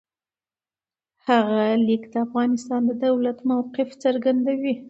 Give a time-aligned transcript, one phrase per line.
[1.27, 4.73] هغه لیک د افغانستان د دولت موقف څرګندوي.